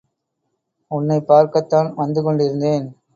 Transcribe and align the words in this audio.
உன்னைப் 0.91 1.27
பார்க்கத்தான் 1.27 1.93
வந்து 1.93 2.23
கொண்டிருந்தேன். 2.23 2.87